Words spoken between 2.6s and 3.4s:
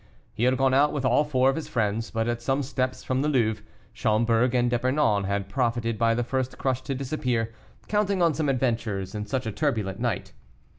steps from the